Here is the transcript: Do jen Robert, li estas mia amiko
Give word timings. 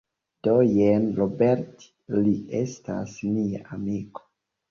Do 0.45 0.53
jen 0.77 1.03
Robert, 1.17 1.85
li 2.15 2.33
estas 2.61 3.13
mia 3.37 3.61
amiko 3.79 4.27